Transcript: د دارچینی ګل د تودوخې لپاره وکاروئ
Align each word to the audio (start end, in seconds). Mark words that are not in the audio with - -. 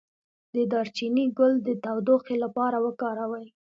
د 0.55 0.55
دارچینی 0.71 1.25
ګل 1.37 1.53
د 1.67 1.69
تودوخې 1.83 2.35
لپاره 2.43 2.77
وکاروئ 2.85 3.47